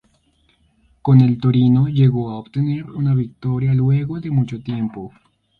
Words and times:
Con 1.03 1.21
el 1.21 1.39
Torino 1.39 1.87
llegó 1.87 2.31
a 2.31 2.39
obtener 2.39 2.89
una 2.89 3.13
victoria 3.13 3.75
luego 3.75 4.19
de 4.19 4.31
mucho 4.31 4.59
tiempo. 4.59 5.13